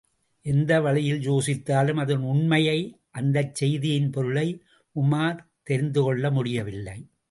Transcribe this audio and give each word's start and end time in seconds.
எந்த 0.45 0.81
வழியில் 0.81 1.19
யோசித்தாலும், 1.19 1.99
அதன் 1.99 2.23
உண்மையை, 2.23 2.99
அந்தச் 3.11 3.55
செய்தியின் 3.55 4.09
பொருளை 4.09 4.61
உமார் 4.95 5.39
தெரிந்து 5.63 6.01
கொள்ள 6.01 6.31
முடியவில்லை. 6.31 7.11